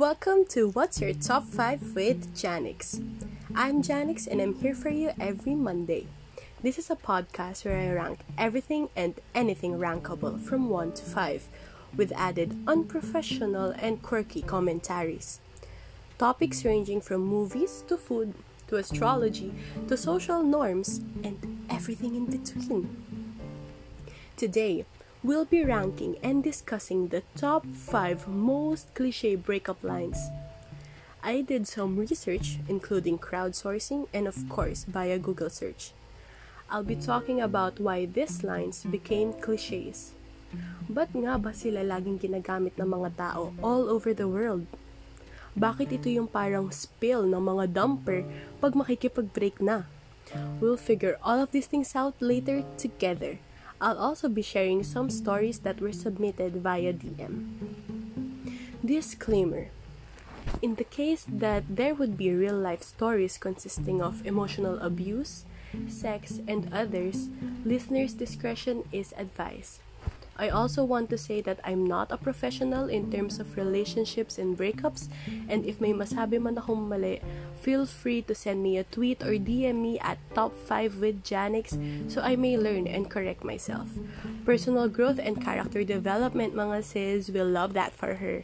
[0.00, 3.04] Welcome to What's Your Top 5 with Janix.
[3.54, 6.06] I'm Janix and I'm here for you every Monday.
[6.62, 11.48] This is a podcast where I rank everything and anything rankable from 1 to 5
[11.94, 15.38] with added unprofessional and quirky commentaries.
[16.16, 18.32] Topics ranging from movies to food
[18.68, 19.52] to astrology
[19.88, 22.88] to social norms and everything in between.
[24.38, 24.86] Today,
[25.22, 30.16] we'll be ranking and discussing the top 5 most cliche breakup lines.
[31.22, 35.92] I did some research, including crowdsourcing and, of course, via Google search.
[36.70, 40.16] I'll be talking about why these lines became cliches.
[40.88, 44.64] Ba't nga ba sila laging ginagamit ng mga tao all over the world?
[45.52, 48.24] Bakit ito yung parang spill ng mga dumper
[48.62, 49.84] pag makikipag-break na?
[50.62, 53.36] We'll figure all of these things out later together.
[53.80, 57.48] I'll also be sharing some stories that were submitted via DM.
[58.84, 59.68] Disclaimer
[60.60, 65.44] In the case that there would be real life stories consisting of emotional abuse,
[65.88, 67.28] sex, and others,
[67.64, 69.80] listeners' discretion is advised.
[70.40, 74.56] I also want to say that I'm not a professional in terms of relationships and
[74.56, 75.12] breakups,
[75.52, 77.20] and if may masabi man akong mali,
[77.60, 81.76] feel free to send me a tweet or DM me at top5 with Janix
[82.08, 83.92] so I may learn and correct myself.
[84.48, 88.40] Personal growth and character development mga sis will love that for her.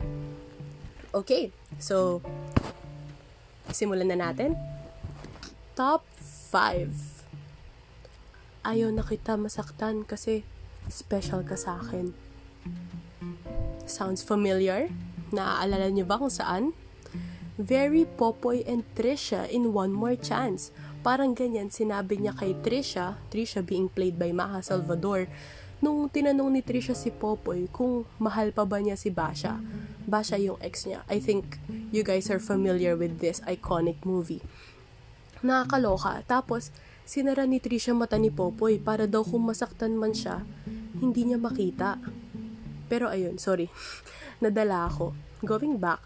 [1.16, 1.48] Okay,
[1.80, 2.20] so
[3.72, 4.60] simulan na natin.
[5.72, 6.04] Top
[6.52, 7.24] 5
[8.68, 10.44] Ayaw na kita masaktan kasi
[10.88, 12.14] special ka sa akin.
[13.86, 14.90] Sounds familiar?
[15.30, 16.74] Naaalala niyo ba kung saan?
[17.56, 20.74] Very Popoy and Trisha in One More Chance.
[21.00, 25.30] Parang ganyan sinabi niya kay Trisha, Trisha being played by Maha Salvador,
[25.80, 29.60] nung tinanong ni Trisha si Popoy kung mahal pa ba niya si Basha.
[30.04, 31.06] Basha yung ex niya.
[31.08, 31.56] I think
[31.94, 34.42] you guys are familiar with this iconic movie.
[35.40, 36.26] Nakakaloka.
[36.26, 36.74] Tapos,
[37.06, 40.42] sinara ni Trisha mata ni Popoy para daw kung masaktan man siya,
[40.98, 42.02] hindi niya makita.
[42.90, 43.70] Pero ayun, sorry.
[44.42, 45.14] Nadala ako.
[45.46, 46.02] Going back,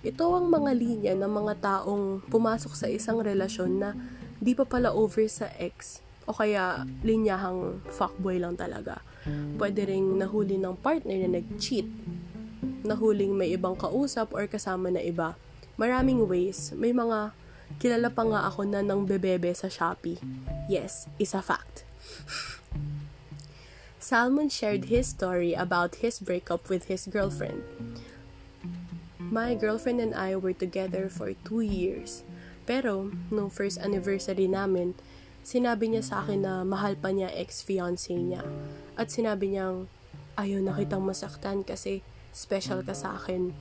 [0.00, 3.92] ito ang mga linya ng mga taong pumasok sa isang relasyon na
[4.40, 9.04] di pa pala over sa ex o kaya linyahang fuckboy lang talaga.
[9.56, 11.88] Pwede ring nahuli ng partner na nag-cheat,
[12.84, 15.36] nahuling may ibang kausap or kasama na iba.
[15.80, 17.32] Maraming ways, may mga
[17.78, 20.20] kilala pa nga ako na nang bebebe sa Shopee.
[20.66, 21.86] Yes, is a fact.
[24.04, 27.64] Salmon shared his story about his breakup with his girlfriend.
[29.16, 32.20] My girlfriend and I were together for two years.
[32.68, 34.92] Pero, nung first anniversary namin,
[35.40, 38.44] sinabi niya sa akin na mahal pa niya ex-fiancé niya.
[38.96, 39.88] At sinabi niyang,
[40.36, 43.56] ayaw na kitang masaktan kasi special ka sa akin.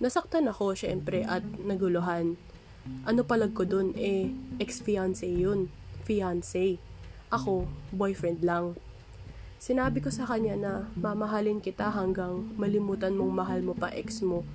[0.00, 2.40] Nasaktan ako, syempre, at naguluhan.
[3.06, 3.94] Ano palag ko dun?
[3.94, 5.70] Eh, ex-fiancé yun.
[6.02, 6.82] Fiancé.
[7.30, 8.78] Ako, boyfriend lang.
[9.56, 14.46] Sinabi ko sa kanya na mamahalin kita hanggang malimutan mong mahal mo pa ex mo.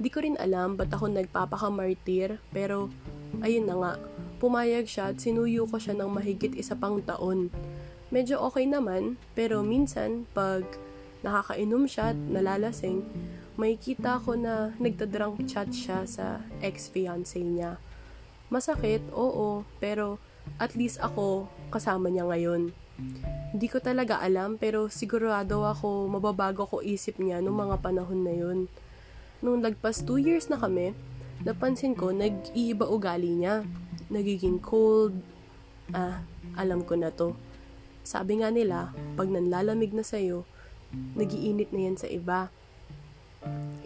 [0.00, 2.88] Di ko rin alam ba't ako nagpapakamartir, pero
[3.44, 3.92] ayun na nga,
[4.40, 7.52] pumayag siya at sinuyo ko siya ng mahigit isa pang taon.
[8.08, 10.64] Medyo okay naman, pero minsan pag
[11.20, 13.04] nakakainom siya at nalalasing,
[13.60, 17.76] may kita ko na nagdadrunk chat siya sa ex-fiancé niya.
[18.48, 20.16] Masakit, oo, pero
[20.56, 22.72] at least ako kasama niya ngayon.
[23.52, 28.32] Hindi ko talaga alam pero sigurado ako mababago ko isip niya nung mga panahon na
[28.32, 28.58] yun.
[29.44, 30.96] Nung lagpas 2 years na kami,
[31.44, 33.68] napansin ko nag-iiba ugali niya.
[34.08, 35.20] Nagiging cold.
[35.92, 36.24] Ah,
[36.56, 37.36] alam ko na to.
[38.08, 40.48] Sabi nga nila, pag nanlalamig na sa'yo,
[41.12, 42.48] nagiinit na yan sa iba.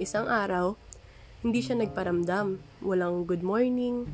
[0.01, 0.79] Isang araw,
[1.45, 2.59] hindi siya nagparamdam.
[2.83, 4.09] Walang good morning,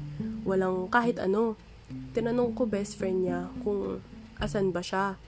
[0.46, 1.56] walang kahit ano.
[2.14, 4.04] Tinanong ko best friend niya kung
[4.38, 5.18] asan ba siya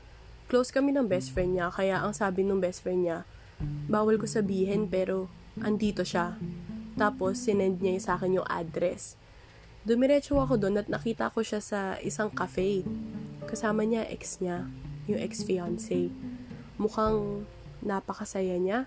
[0.52, 3.24] close kami ng best friend niya, kaya ang sabi ng best friend niya,
[3.88, 5.32] bawal ko sabihin pero
[5.64, 6.36] andito siya.
[6.92, 9.16] Tapos, sinend niya sa akin yung address.
[9.88, 12.84] Dumiretso ako doon at nakita ko siya sa isang cafe.
[13.48, 14.68] Kasama niya ex niya,
[15.08, 16.12] yung ex-fiancé.
[16.76, 17.48] Mukhang
[17.82, 18.86] napakasaya niya.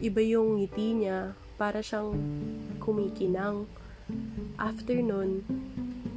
[0.00, 2.16] Iba yung ngiti niya, para siyang
[2.80, 3.68] kumikinang.
[4.56, 5.44] After nun,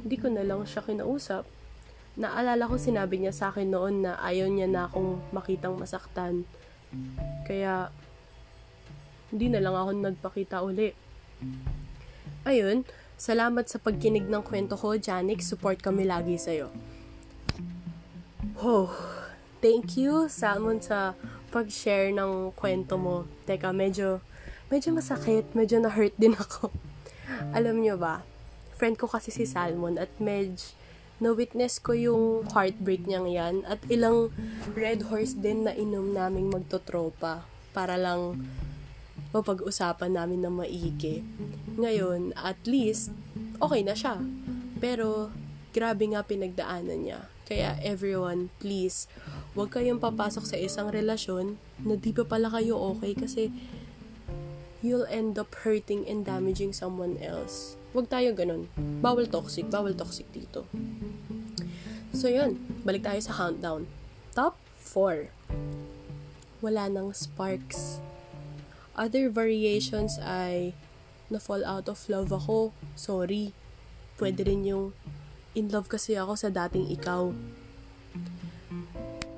[0.02, 1.44] hindi ko na lang siya kinausap
[2.14, 6.46] naalala ko sinabi niya sa akin noon na ayaw niya na akong makitang masaktan.
[7.42, 7.90] Kaya,
[9.34, 10.94] hindi na lang ako nagpakita uli.
[12.46, 12.86] Ayun,
[13.18, 15.42] salamat sa pagkinig ng kwento ko, Janik.
[15.42, 16.70] Support kami lagi sa'yo.
[18.62, 18.94] Oh,
[19.58, 21.18] thank you, Salmon, sa
[21.54, 23.30] pag-share ng kwento mo.
[23.46, 24.18] Teka, medyo,
[24.66, 26.74] medyo masakit, medyo na-hurt din ako.
[27.56, 28.26] Alam nyo ba,
[28.74, 30.74] friend ko kasi si Salmon at medj
[31.22, 34.34] na-witness ko yung heartbreak niyang yan at ilang
[34.74, 38.42] red horse din na inom naming magtotropa para lang
[39.30, 41.22] mapag-usapan namin na maigi.
[41.78, 43.14] Ngayon, at least,
[43.62, 44.18] okay na siya.
[44.78, 45.30] Pero,
[45.74, 47.33] grabe nga pinagdaanan niya.
[47.44, 49.04] Kaya everyone, please,
[49.52, 53.52] huwag kayong papasok sa isang relasyon na di pa pala kayo okay kasi
[54.80, 57.76] you'll end up hurting and damaging someone else.
[57.92, 58.72] Huwag tayo ganun.
[59.04, 60.64] Bawal toxic, bawal toxic dito.
[62.16, 63.88] So yun, balik tayo sa countdown.
[64.32, 65.28] Top 4.
[66.64, 68.00] Wala nang sparks.
[68.96, 70.72] Other variations ay
[71.28, 72.70] na-fall out of love ako.
[72.94, 73.52] Sorry.
[74.14, 74.94] Pwede rin yung
[75.54, 77.30] in love kasi ako sa dating ikaw.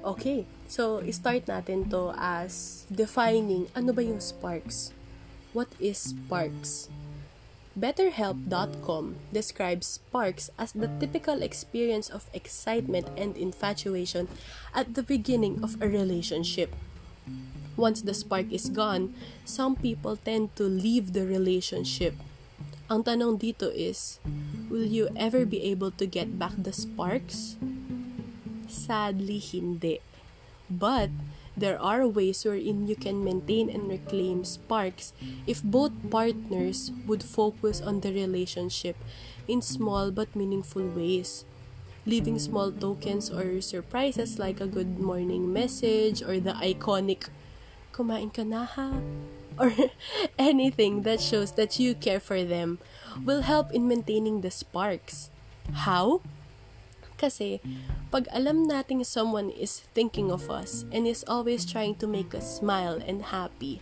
[0.07, 4.97] Okay, so start natin to as defining ano ba yung sparks.
[5.57, 6.93] What is sparks?
[7.77, 14.33] BetterHelp.com describes sparks as the typical experience of excitement and infatuation
[14.73, 16.73] at the beginning of a relationship.
[17.77, 19.13] Once the spark is gone,
[19.45, 22.17] some people tend to leave the relationship.
[22.87, 24.23] Ang tanong dito is,
[24.71, 27.59] will you ever be able to get back the sparks?
[28.71, 29.99] Sadly, hindi.
[30.71, 31.11] But,
[31.59, 35.11] there are ways wherein you can maintain and reclaim sparks
[35.51, 38.95] if both partners would focus on the relationship
[39.51, 41.43] in small but meaningful ways.
[42.07, 47.35] Leaving small tokens or surprises like a good morning message or the iconic
[47.91, 48.95] kumain ka na ha
[49.59, 49.73] or
[50.39, 52.79] anything that shows that you care for them
[53.25, 55.31] will help in maintaining the sparks.
[55.73, 56.21] How?
[57.17, 57.65] Kasi,
[58.13, 62.61] pag alam nating someone is thinking of us and is always trying to make us
[62.61, 63.81] smile and happy,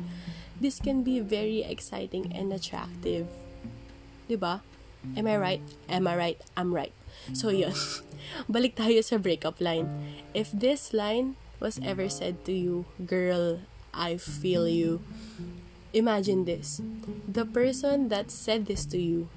[0.61, 3.27] this can be very exciting and attractive.
[4.31, 4.63] Diba?
[5.19, 5.63] Am I right?
[5.91, 6.39] Am I right?
[6.57, 6.95] I'm right.
[7.35, 7.75] So, yun.
[8.51, 9.91] Balik tayo sa breakup line.
[10.33, 13.61] If this line was ever said to you, girl,
[13.93, 15.03] I feel you.
[15.95, 16.83] Imagine this.
[17.27, 19.29] The person that said this to you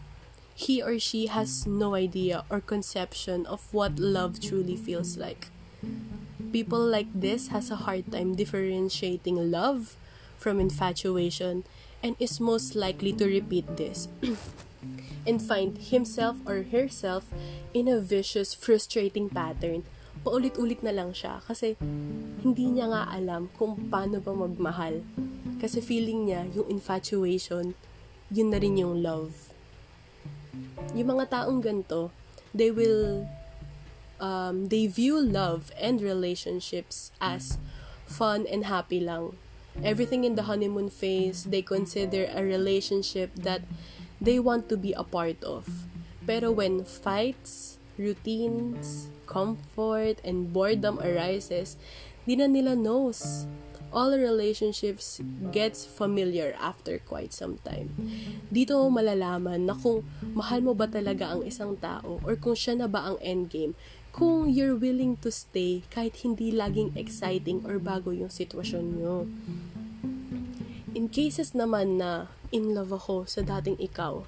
[0.57, 5.50] he or she has no idea or conception of what love truly feels like.
[6.51, 9.95] People like this has a hard time differentiating love
[10.39, 11.63] from infatuation
[12.01, 14.07] and is most likely to repeat this
[15.27, 17.30] and find himself or herself
[17.71, 19.86] in a vicious, frustrating pattern.
[20.27, 21.79] Paulit-ulit na lang siya kasi
[22.44, 25.00] hindi niya nga alam kung paano ba magmahal.
[25.63, 27.71] Kasi feeling niya yung infatuation,
[28.27, 29.56] yun na rin yung love
[30.95, 32.09] yung mga taong ganito,
[32.53, 33.27] they will,
[34.19, 37.57] um, they view love and relationships as
[38.06, 39.35] fun and happy lang.
[39.83, 43.62] Everything in the honeymoon phase, they consider a relationship that
[44.18, 45.85] they want to be a part of.
[46.25, 51.75] Pero when fights, routines, comfort, and boredom arises,
[52.23, 53.49] di na nila knows
[53.91, 57.91] all relationships gets familiar after quite some time.
[58.51, 60.03] Dito mo malalaman na kung
[60.35, 63.73] mahal mo ba talaga ang isang tao or kung siya na ba ang endgame
[64.17, 69.29] kung you're willing to stay kahit hindi laging exciting or bago yung sitwasyon nyo.
[70.98, 74.25] In cases naman na in love ako sa dating ikaw,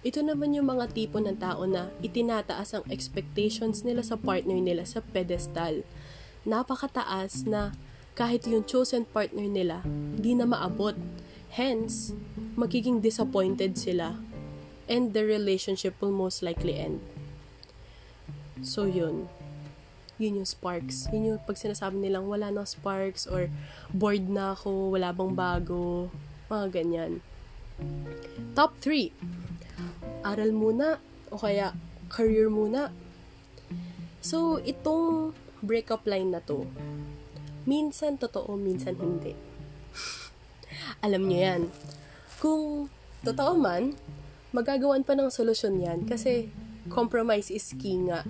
[0.00, 4.88] ito naman yung mga tipo ng tao na itinataas ang expectations nila sa partner nila
[4.88, 5.84] sa pedestal.
[6.48, 7.76] Napakataas na
[8.16, 9.84] kahit yung chosen partner nila,
[10.16, 10.96] di na maabot.
[11.52, 12.16] Hence,
[12.56, 14.16] magiging disappointed sila
[14.88, 17.04] and the relationship will most likely end.
[18.64, 19.28] So, yun.
[20.16, 21.08] Yun yung sparks.
[21.12, 23.52] Yun yung pag sinasabi nilang wala na sparks or
[23.92, 26.08] bored na ako, wala bang bago,
[26.48, 27.12] mga ganyan.
[28.54, 29.12] Top 3.
[30.26, 31.00] Aral muna
[31.32, 31.72] o kaya
[32.12, 32.92] career muna.
[34.20, 35.32] So, itong
[35.64, 36.68] breakup line na to,
[37.68, 39.36] Minsan totoo, minsan hindi.
[41.04, 41.62] Alam niyo yan.
[42.40, 42.88] Kung
[43.20, 43.96] totoo man,
[44.50, 46.48] magagawan pa ng solusyon yan kasi
[46.88, 48.24] compromise is key nga.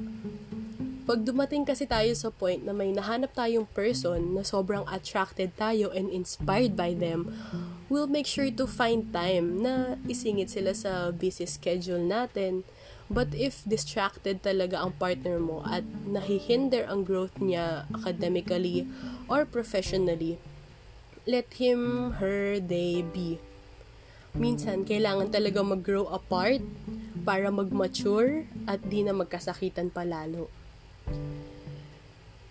[1.07, 5.91] Pag dumating kasi tayo sa point na may nahanap tayong person na sobrang attracted tayo
[5.95, 7.31] and inspired by them,
[7.91, 12.65] we'll make sure to find time na isingit sila sa busy schedule natin
[13.11, 18.87] But if distracted talaga ang partner mo at nahihinder ang growth niya academically
[19.27, 20.39] or professionally,
[21.27, 23.43] let him, her, they be.
[24.31, 26.63] Minsan, kailangan talaga mag-grow apart
[27.27, 30.47] para mag-mature at di na magkasakitan palalo.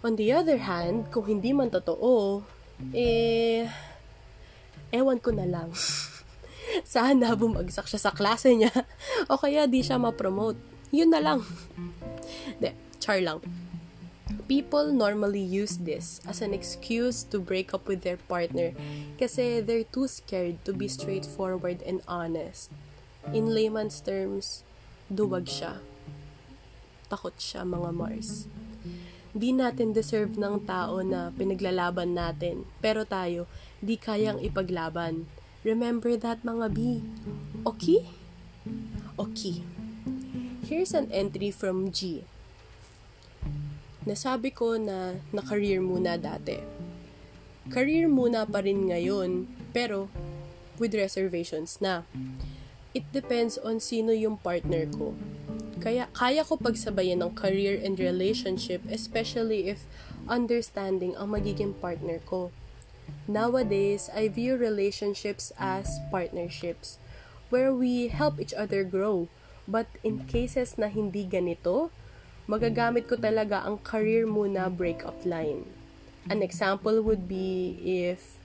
[0.04, 2.44] On the other hand, kung hindi man totoo,
[2.92, 3.64] eh,
[4.92, 5.70] ewan ko na lang.
[6.86, 8.72] Sana bumagsak siya sa klase niya
[9.32, 10.58] o kaya di siya ma-promote.
[10.94, 11.42] Yun na lang.
[12.62, 13.42] De, char lang.
[14.46, 18.74] People normally use this as an excuse to break up with their partner
[19.18, 22.70] kasi they're too scared to be straightforward and honest.
[23.34, 24.66] In layman's terms,
[25.10, 25.82] duwag siya.
[27.10, 28.46] Takot siya mga Mars.
[29.30, 33.46] Di natin deserve ng tao na pinaglalaban natin, pero tayo,
[33.80, 35.28] di kayang ipaglaban.
[35.64, 37.04] Remember that mga B.
[37.68, 38.08] Okay?
[39.20, 39.64] Okay.
[40.64, 42.24] Here's an entry from G.
[44.08, 46.64] Nasabi ko na na-career muna dati.
[47.68, 49.46] Career muna pa rin ngayon,
[49.76, 50.08] pero
[50.80, 52.08] with reservations na.
[52.96, 55.14] It depends on sino yung partner ko.
[55.80, 59.86] Kaya kaya ko pagsabayan ng career and relationship especially if
[60.26, 62.50] understanding ang magiging partner ko.
[63.28, 66.98] Nowadays, I view relationships as partnerships
[67.50, 69.30] where we help each other grow.
[69.70, 71.94] But in cases na hindi ganito,
[72.50, 75.70] magagamit ko talaga ang career muna breakup line.
[76.30, 78.38] An example would be if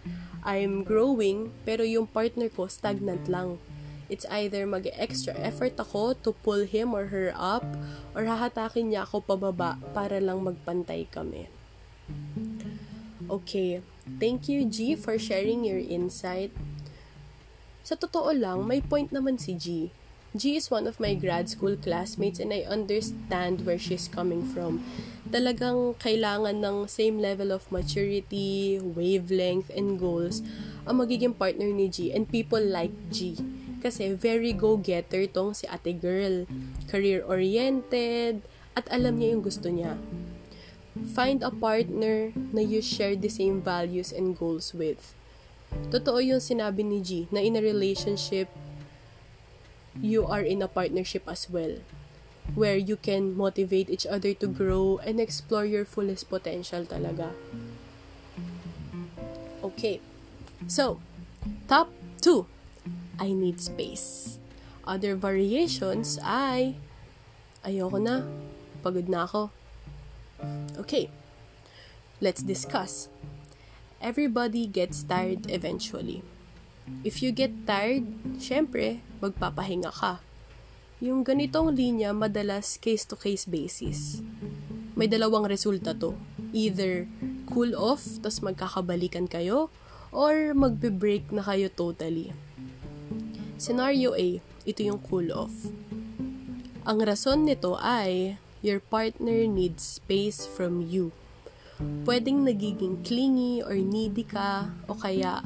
[0.45, 3.57] I'm growing pero yung partner ko stagnant lang.
[4.13, 7.65] It's either mag-extra effort ako to pull him or her up
[8.13, 11.49] or hahatakin niya ako pababa para lang magpantay kami.
[13.33, 13.81] Okay,
[14.21, 16.53] thank you G for sharing your insight.
[17.85, 19.95] Sa totoo lang, may point naman si G
[20.35, 24.83] G is one of my grad school classmates and I understand where she's coming from.
[25.31, 30.43] Talagang kailangan ng same level of maturity, wavelength, and goals
[30.91, 33.39] ang magiging partner ni G and people like G.
[33.79, 36.51] Kasi very go-getter tong si ate girl.
[36.91, 38.43] Career-oriented,
[38.75, 39.95] at alam niya yung gusto niya.
[40.95, 45.15] Find a partner na you share the same values and goals with.
[45.91, 48.47] Totoo yung sinabi ni G na in a relationship,
[49.99, 51.83] you are in a partnership as well
[52.53, 57.33] where you can motivate each other to grow and explore your fullest potential talaga.
[59.65, 60.05] Okay.
[60.69, 61.01] So,
[61.69, 61.89] top
[62.21, 62.45] 2.
[63.17, 64.37] I need space.
[64.85, 66.77] Other variations ay
[67.65, 68.29] ayoko na.
[68.85, 69.49] Pagod na ako.
[70.79, 71.11] Okay.
[72.23, 73.13] Let's discuss.
[74.01, 76.23] Everybody gets tired eventually.
[77.01, 78.05] If you get tired,
[78.37, 80.21] syempre, magpapahinga ka.
[81.01, 84.21] Yung ganitong linya madalas case-to-case basis.
[84.93, 86.15] May dalawang resulta to.
[86.55, 87.09] Either
[87.49, 89.73] cool off, tas magkakabalikan kayo,
[90.15, 92.31] or magbe-break na kayo totally.
[93.59, 95.53] Scenario A, ito yung cool off.
[96.85, 101.13] Ang rason nito ay your partner needs space from you.
[102.09, 105.45] Pwedeng nagiging clingy or needy ka o kaya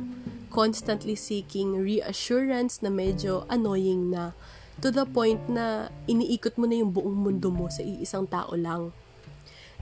[0.54, 4.38] constantly seeking reassurance na medyo annoying na
[4.78, 8.94] to the point na iniikot mo na yung buong mundo mo sa iisang tao lang.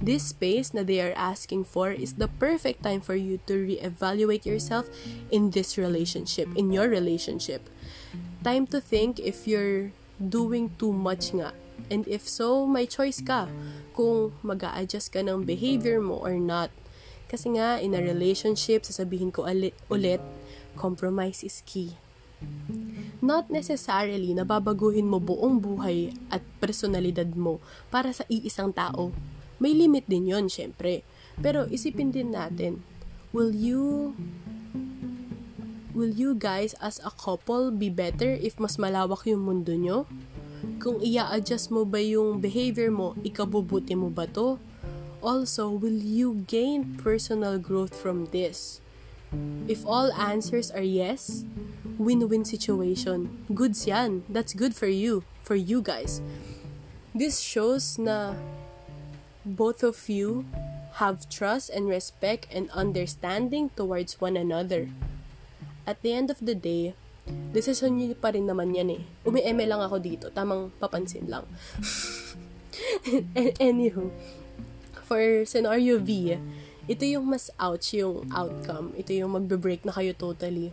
[0.00, 4.44] This space na they are asking for is the perfect time for you to reevaluate
[4.44, 4.88] yourself
[5.28, 7.68] in this relationship, in your relationship.
[8.44, 11.52] Time to think if you're doing too much nga.
[11.88, 13.46] And if so, may choice ka
[13.94, 16.74] kung mag adjust ka ng behavior mo or not.
[17.26, 19.46] Kasi nga, in a relationship, sasabihin ko
[19.90, 20.22] ulit,
[20.78, 21.98] compromise is key.
[23.24, 29.10] Not necessarily na babaguhin mo buong buhay at personalidad mo para sa iisang tao.
[29.56, 31.00] May limit din yon syempre.
[31.40, 32.84] Pero isipin din natin,
[33.32, 34.12] will you
[35.96, 40.04] will you guys as a couple be better if mas malawak yung mundo nyo?
[40.82, 44.58] Kung ia-adjust mo ba yung behavior mo, ikabubuti mo ba to?
[45.24, 48.80] Also, will you gain personal growth from this?
[49.66, 51.42] If all answers are yes,
[51.98, 53.44] win-win situation.
[53.52, 54.22] Goods yan.
[54.28, 56.22] That's good for you, for you guys.
[57.16, 58.36] This shows na
[59.44, 60.44] both of you
[61.00, 64.88] have trust and respect and understanding towards one another.
[65.86, 66.94] At the end of the day,
[67.50, 69.02] decision nyo pa rin naman yan eh.
[69.26, 70.26] Umi-eme lang ako dito.
[70.30, 71.44] Tamang papansin lang.
[73.62, 74.12] Anywho,
[75.06, 76.36] for scenario V,
[76.86, 78.94] ito yung mas ouch yung outcome.
[78.94, 80.70] Ito yung magbe-break na kayo totally.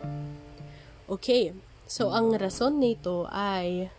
[1.10, 1.56] Okay,
[1.90, 3.90] so ang rason nito ay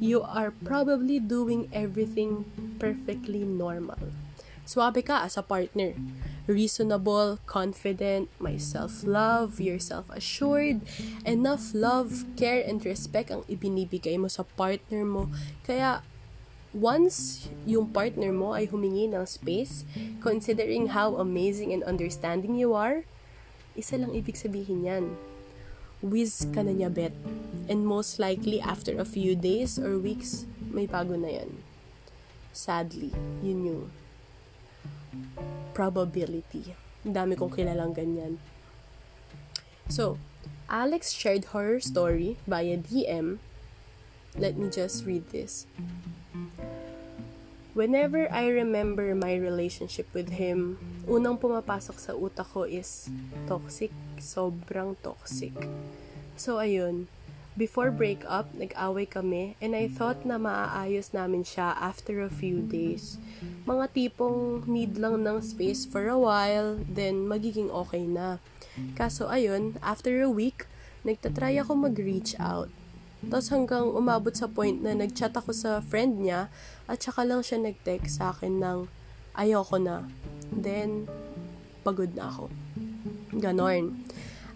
[0.00, 2.44] you are probably doing everything
[2.80, 4.00] perfectly normal.
[4.64, 5.92] Swabe ka as a partner.
[6.44, 10.84] Reasonable, confident, may self-love, you're self-assured,
[11.24, 15.32] enough love, care, and respect ang ibinibigay mo sa partner mo.
[15.64, 16.04] Kaya,
[16.76, 19.88] once yung partner mo ay humingi ng space,
[20.20, 23.08] considering how amazing and understanding you are,
[23.72, 25.16] isa lang ibig sabihin yan.
[26.04, 27.16] whiz ka na niya bet.
[27.64, 31.64] And most likely, after a few days or weeks, may bago na yan.
[32.52, 33.08] Sadly,
[33.40, 33.82] yun yung
[35.74, 36.72] probability.
[37.04, 38.40] Ang dami kong kilalang ganyan.
[39.90, 40.16] So,
[40.70, 43.42] Alex shared her story via DM.
[44.34, 45.68] Let me just read this.
[47.74, 50.78] Whenever I remember my relationship with him,
[51.10, 53.10] unang pumapasok sa utak ko is
[53.50, 53.90] toxic,
[54.22, 55.52] sobrang toxic.
[56.38, 57.10] So ayun,
[57.54, 63.22] before breakup, nag-away kami and I thought na maaayos namin siya after a few days.
[63.64, 68.42] Mga tipong need lang ng space for a while, then magiging okay na.
[68.98, 70.66] Kaso ayun, after a week,
[71.06, 72.68] nagtatry ako mag-reach out.
[73.24, 76.52] Tapos hanggang umabot sa point na nag-chat ako sa friend niya
[76.90, 78.78] at saka lang siya nag-text sa akin ng
[79.38, 80.04] ayoko na.
[80.50, 81.06] Then,
[81.86, 82.50] pagod na ako.
[83.38, 84.04] Ganon.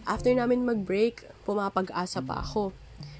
[0.04, 2.76] After namin mag-break, pumapag-asa pa ako.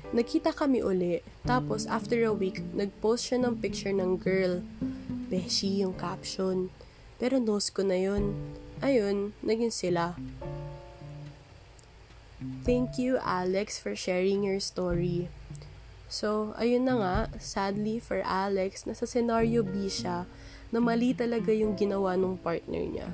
[0.09, 1.21] Nagkita kami uli.
[1.45, 4.65] Tapos, after a week, nag-post siya ng picture ng girl.
[5.29, 6.73] Beshi yung caption.
[7.21, 8.33] Pero nose ko na yun.
[8.81, 10.17] Ayun, naging sila.
[12.65, 15.29] Thank you, Alex, for sharing your story.
[16.09, 20.25] So, ayun na nga, sadly for Alex, nasa scenario B siya
[20.73, 23.09] na mali talaga yung ginawa ng partner niya.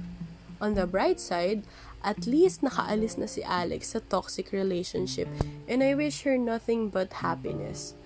[0.63, 1.67] On the bright side,
[2.05, 5.27] at least nakaalis na si Alex sa toxic relationship
[5.65, 7.97] and I wish her nothing but happiness.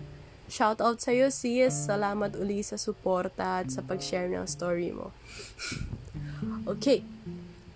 [0.49, 1.77] Shout out sa'yo, sis.
[1.77, 5.13] Salamat uli sa suporta at sa pag-share ng story mo.
[6.73, 7.05] okay.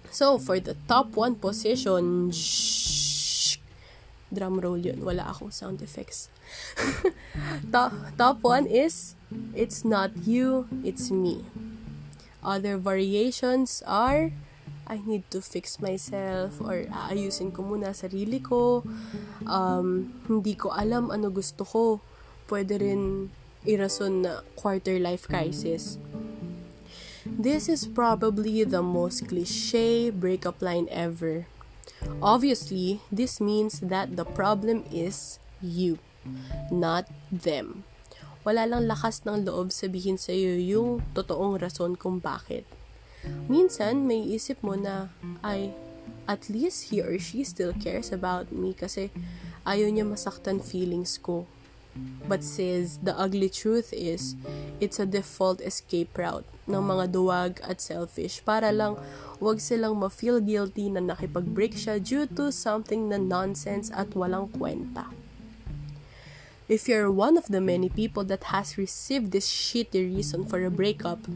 [0.08, 3.60] So, for the top 1 position, shh,
[4.32, 5.04] drum roll yun.
[5.04, 6.32] Wala akong sound effects.
[7.72, 9.14] top, top one is,
[9.52, 11.44] it's not you, it's me.
[12.42, 14.32] Other variations are,
[14.86, 18.82] I need to fix myself or aayusin ko muna sarili ko.
[19.46, 21.84] Um, hindi ko alam ano gusto ko.
[22.50, 23.30] Pwede rin
[23.62, 25.96] irason na quarter life crisis.
[27.22, 31.46] This is probably the most cliche breakup line ever.
[32.18, 36.02] Obviously, this means that the problem is you,
[36.74, 37.86] not them.
[38.42, 42.66] Wala lang lakas ng loob sabihin sa iyo yung totoong rason kung bakit.
[43.46, 45.74] Minsan, may isip mo na, ay,
[46.26, 49.10] at least he or she still cares about me kasi
[49.66, 51.46] ayaw niya masaktan feelings ko.
[52.24, 54.34] But says, the ugly truth is,
[54.80, 58.96] it's a default escape route ng mga duwag at selfish para lang
[59.42, 65.10] wag silang ma-feel guilty na nakipag-break siya due to something na nonsense at walang kwenta.
[66.70, 70.72] If you're one of the many people that has received this shitty reason for a
[70.72, 71.28] breakup,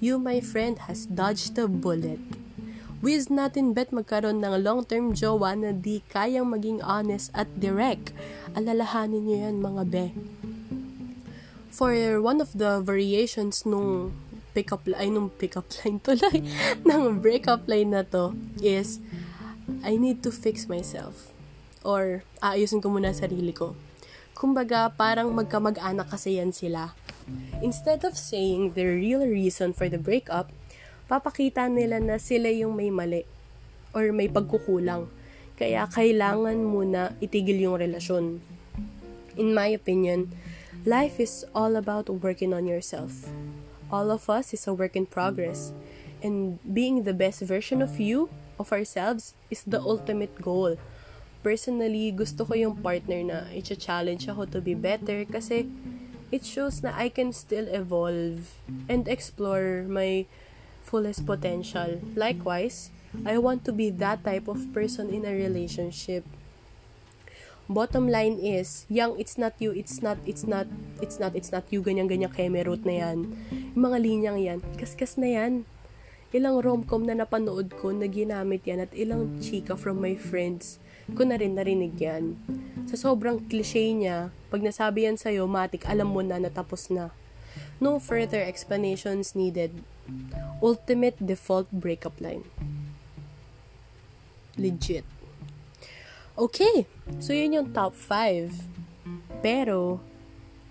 [0.00, 2.20] you, my friend, has dodged the bullet.
[3.04, 8.16] Wiz natin bet magkaroon ng long-term jowa na di kayang maging honest at direct.
[8.56, 10.06] Alalahanin niyo yan mga be.
[11.68, 14.16] For one of the variations nung
[14.56, 16.46] pick-up line, nung pick-up line tuloy,
[16.88, 18.32] ng break-up line na to
[18.64, 19.04] is,
[19.84, 21.28] I need to fix myself.
[21.84, 23.76] Or, aayusin ko muna sarili ko.
[24.34, 26.92] Kumbaga, parang magkamag-anak kasi yan sila.
[27.64, 30.52] Instead of saying the real reason for the breakup,
[31.08, 33.24] papakita nila na sila yung may mali
[33.96, 35.08] or may pagkukulang.
[35.56, 38.42] Kaya kailangan muna itigil yung relasyon.
[39.38, 40.34] In my opinion,
[40.84, 43.30] life is all about working on yourself
[43.94, 45.72] all of us is a work in progress.
[46.22, 50.76] And being the best version of you, of ourselves, is the ultimate goal.
[51.44, 55.68] Personally, gusto ko yung partner na i-challenge ako to be better kasi
[56.32, 58.56] it shows na I can still evolve
[58.88, 60.24] and explore my
[60.80, 62.00] fullest potential.
[62.16, 62.88] Likewise,
[63.28, 66.24] I want to be that type of person in a relationship
[67.68, 70.66] bottom line is, yung it's not you, it's not, it's not,
[71.00, 73.32] it's not, it's not you, ganyan-ganyan keme root na yan.
[73.72, 75.64] Yung mga linyang yan, kaskas na yan.
[76.34, 81.28] Ilang romcom na napanood ko na ginamit yan at ilang chika from my friends ko
[81.28, 82.40] na rin narinig yan.
[82.88, 87.12] Sa sobrang cliche niya, pag nasabi yan sa'yo, matik, alam mo na natapos na.
[87.76, 89.84] No further explanations needed.
[90.64, 92.48] Ultimate default breakup line.
[94.56, 95.04] Legit.
[96.34, 96.88] Okay,
[97.20, 98.72] so yun yung top 5.
[99.44, 100.00] Pero,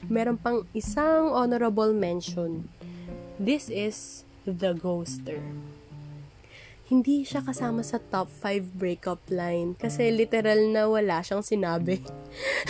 [0.10, 2.68] meron pang isang honorable mention.
[3.38, 5.40] This is The Ghoster.
[6.94, 12.06] Hindi siya kasama sa top 5 breakup line kasi literal na wala siyang sinabi.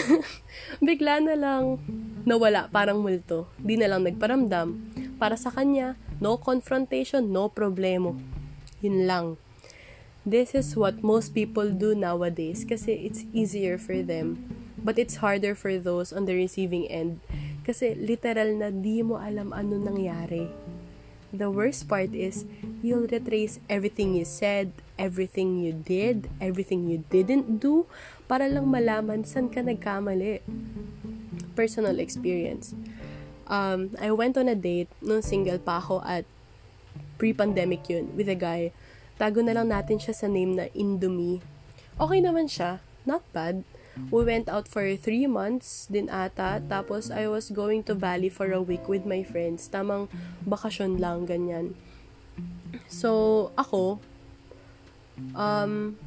[0.87, 1.83] Bigla na lang
[2.23, 3.51] nawala parang multo.
[3.59, 4.79] Di na lang nagparamdam.
[5.19, 8.15] Para sa kanya, no confrontation, no problemo.
[8.79, 9.25] Yun lang.
[10.23, 14.39] This is what most people do nowadays kasi it's easier for them.
[14.79, 17.19] But it's harder for those on the receiving end
[17.67, 20.47] kasi literal na di mo alam ano nangyari.
[21.33, 22.45] The worst part is
[22.85, 24.69] you'll retrace everything you said,
[25.01, 27.89] everything you did, everything you didn't do
[28.29, 30.45] para lang malaman saan ka nagkamali.
[31.57, 32.77] Personal experience.
[33.49, 36.23] Um, I went on a date nung single pa ako at
[37.17, 38.71] pre-pandemic yun with a guy
[39.13, 41.37] Tago na lang natin siya sa name na Indomie.
[42.01, 42.81] Okay naman siya.
[43.05, 43.61] Not bad.
[44.09, 46.61] We went out for three months din ata.
[46.65, 49.69] Tapos, I was going to Bali for a week with my friends.
[49.69, 50.09] Tamang
[50.45, 51.77] bakasyon lang, ganyan.
[52.89, 54.01] So, ako,
[55.37, 55.97] um,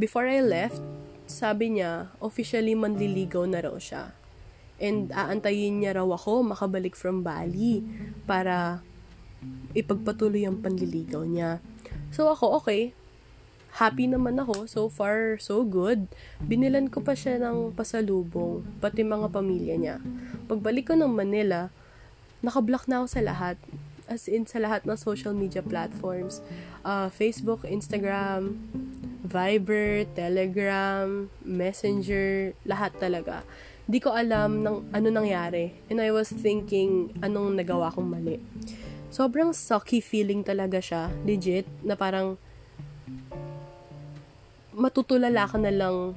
[0.00, 0.80] before I left,
[1.28, 4.14] sabi niya, officially manliligaw na raw siya.
[4.76, 7.82] And aantayin niya raw ako makabalik from Bali
[8.28, 8.84] para
[9.76, 11.60] ipagpatuloy ang panliligaw niya.
[12.12, 12.92] So ako, okay.
[13.76, 14.64] Happy naman ako.
[14.64, 16.08] So far, so good.
[16.40, 19.96] Binilan ko pa siya ng pasalubong, pati mga pamilya niya.
[20.48, 21.68] Pagbalik ko ng Manila,
[22.40, 23.60] nakablock na ako sa lahat.
[24.08, 26.40] As in, sa lahat ng social media platforms.
[26.88, 28.56] Uh, Facebook, Instagram,
[29.20, 33.44] Viber, Telegram, Messenger, lahat talaga.
[33.84, 35.76] Di ko alam ng ano nangyari.
[35.92, 38.40] And I was thinking, anong nagawa kong mali
[39.06, 42.36] sobrang sucky feeling talaga siya, legit, na parang
[44.76, 46.12] matutulala ka na lang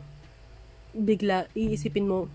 [0.91, 2.27] bigla iisipin mo,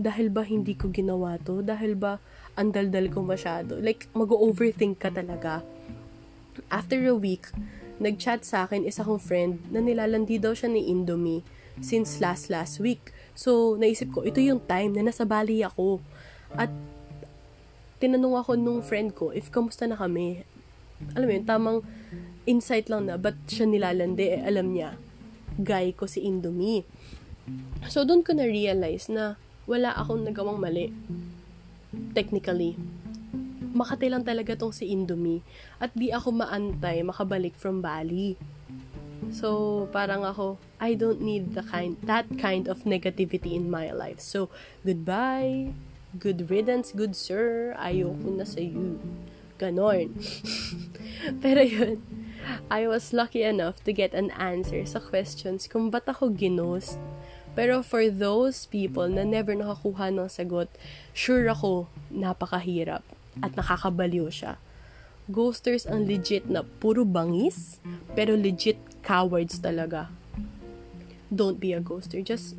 [0.00, 1.60] dahil ba hindi ko ginawa to?
[1.60, 2.16] Dahil ba
[2.56, 3.76] ang daldal ko masyado?
[3.76, 5.60] Like, mag-overthink ka talaga.
[6.72, 7.52] After a week,
[8.00, 11.44] nag-chat sa akin isa kong friend na nilalandi daw siya ni Indomie
[11.84, 13.12] since last last week.
[13.36, 16.00] So, naisip ko, ito yung time na nasa Bali ako.
[16.56, 16.72] At
[18.00, 20.44] tinanong ako nung friend ko if kamusta na kami.
[21.12, 21.78] Alam mo yun, tamang
[22.48, 24.40] insight lang na, ba't siya nilalandi?
[24.40, 24.96] Eh, alam niya,
[25.58, 26.86] guy ko si Indomie.
[27.90, 29.36] So, doon ko na-realize na
[29.66, 30.94] wala akong nagawang mali.
[32.16, 32.78] Technically.
[33.72, 35.42] Makati lang talaga tong si Indomie.
[35.82, 38.36] At di ako maantay makabalik from Bali.
[39.32, 44.18] So, parang ako, I don't need the kind, that kind of negativity in my life.
[44.18, 44.50] So,
[44.82, 45.72] goodbye.
[46.18, 47.72] Good riddance, good sir.
[47.80, 49.00] Ayoko na sa iyo.
[49.56, 50.12] Ganon.
[51.42, 52.02] Pero yun,
[52.70, 56.98] I was lucky enough to get an answer sa questions kung ba't ako ginost.
[57.52, 60.72] Pero for those people na never nakakuha ng sagot,
[61.12, 63.04] sure ako, napakahirap
[63.44, 64.56] at nakakabaliw siya.
[65.28, 67.78] Ghosters ang legit na puro bangis,
[68.16, 70.08] pero legit cowards talaga.
[71.28, 72.24] Don't be a ghoster.
[72.24, 72.56] Just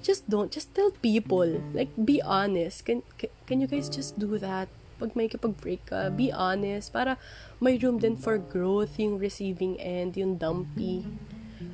[0.00, 4.40] just don't just tell people like be honest can can, can you guys just do
[4.40, 4.68] that
[5.00, 7.16] pag may kapag-break ka, be honest, para
[7.56, 11.08] may room din for growth, yung receiving end, yung dumpy.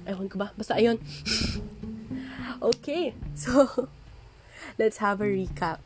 [0.07, 0.55] Ayun ko ba?
[0.55, 1.03] Basta ayun.
[2.71, 3.91] okay, so,
[4.81, 5.83] let's have a recap.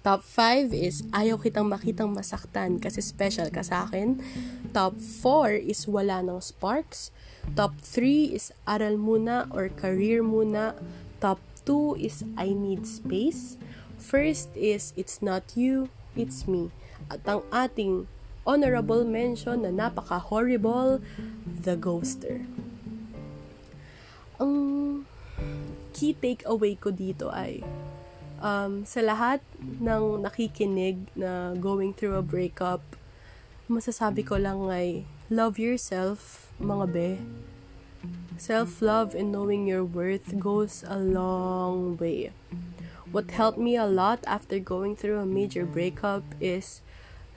[0.00, 4.16] Top 5 is ayaw kitang makitang masaktan kasi special ka sa akin.
[4.72, 7.12] Top 4 is wala ng sparks.
[7.52, 10.72] Top 3 is aral muna or career muna.
[11.20, 13.60] Top 2 is I need space.
[14.00, 16.72] First is It's not you, it's me.
[17.12, 18.10] At ang ating
[18.48, 21.04] honorable mention na napaka-horrible,
[21.44, 22.48] The Ghoster.
[24.40, 24.54] Ang
[25.96, 27.64] key takeaway ko dito ay
[28.40, 32.84] um, sa lahat ng nakikinig na going through a breakup,
[33.66, 37.10] masasabi ko lang ay love yourself, mga be.
[38.36, 42.30] Self love and knowing your worth goes a long way.
[43.16, 46.84] What helped me a lot after going through a major breakup is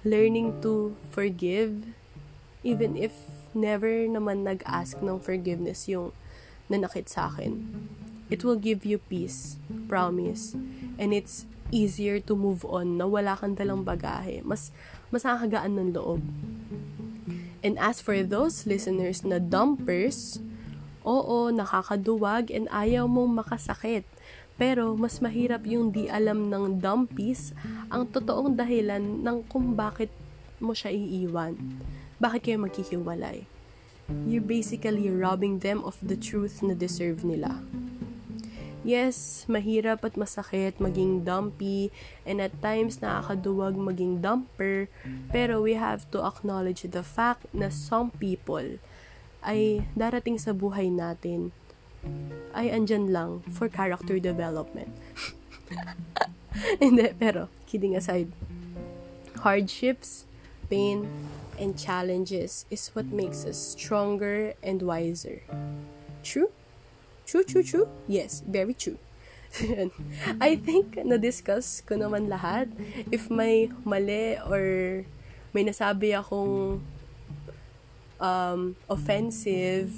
[0.04, 1.96] learning to forgive,
[2.68, 3.16] even if
[3.56, 6.12] never naman nag-ask ng forgiveness yung
[6.68, 7.72] nanakit sa akin.
[8.28, 9.56] It will give you peace,
[9.88, 10.52] promise.
[11.00, 14.44] And it's easier to move on na wala kang dalang bagahe.
[14.44, 14.76] Mas,
[15.08, 16.20] mas nakakagaan ng loob.
[17.64, 20.44] And as for those listeners na dumpers,
[21.08, 24.04] Oo, nakakaduwag and ayaw mong makasakit.
[24.60, 27.56] Pero mas mahirap yung di alam ng dumpies
[27.88, 30.12] ang totoong dahilan ng kung bakit
[30.60, 31.56] mo siya iiwan.
[32.20, 33.48] Bakit kayo magkihiwalay?
[34.28, 37.64] You're basically robbing them of the truth na deserve nila.
[38.80, 41.92] Yes, mahirap at masakit maging dumpy
[42.24, 44.88] and at times nakakaduwag maging dumper
[45.30, 48.80] pero we have to acknowledge the fact na some people
[49.44, 51.52] ay darating sa buhay natin
[52.54, 54.90] ay andyan lang for character development.
[56.82, 58.34] Hindi, pero kidding aside,
[59.46, 60.26] hardships,
[60.68, 61.08] pain,
[61.60, 65.44] and challenges is what makes us stronger and wiser.
[66.24, 66.52] True?
[67.28, 67.88] True, true, true?
[68.08, 68.98] Yes, very true.
[70.42, 72.70] I think na-discuss ko naman lahat.
[73.10, 74.64] If may mali or
[75.54, 76.82] may nasabi akong
[78.22, 79.90] um, offensive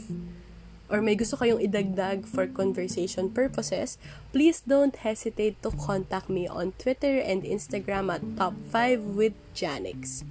[0.92, 3.96] or may gusto kayong idagdag for conversation purposes,
[4.36, 10.28] please don't hesitate to contact me on Twitter and Instagram at Top5 with Janix.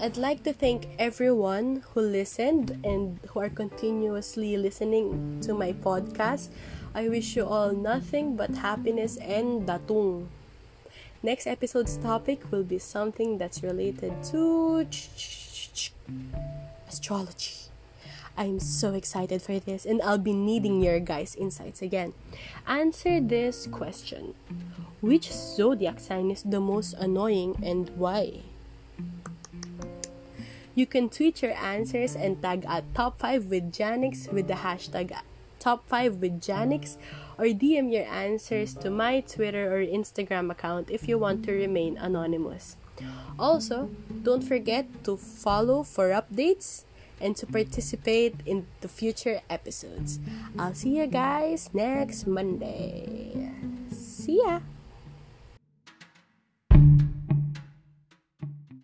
[0.00, 6.48] I'd like to thank everyone who listened and who are continuously listening to my podcast.
[6.96, 10.26] I wish you all nothing but happiness and datung.
[11.22, 14.88] Next episode's topic will be something that's related to
[16.88, 17.71] astrology.
[18.36, 22.14] I'm so excited for this and I'll be needing your guys' insights again.
[22.66, 24.34] Answer this question
[25.00, 28.42] Which zodiac sign is the most annoying and why?
[30.74, 35.12] You can tweet your answers and tag at top 5 with Janix with the hashtag
[35.60, 36.96] top 5 with Janix
[37.36, 41.98] or DM your answers to my Twitter or Instagram account if you want to remain
[41.98, 42.76] anonymous.
[43.38, 43.90] Also,
[44.22, 46.84] don't forget to follow for updates
[47.22, 50.18] and to participate in the future episodes.
[50.58, 53.54] I'll see you guys next Monday.
[53.94, 54.60] See ya!